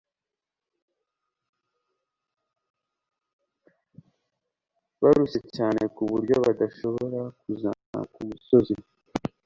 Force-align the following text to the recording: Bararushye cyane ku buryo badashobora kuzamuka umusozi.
Bararushye 5.01 5.39
cyane 5.55 5.81
ku 5.95 6.01
buryo 6.11 6.35
badashobora 6.45 7.21
kuzamuka 7.39 8.15
umusozi. 8.23 8.75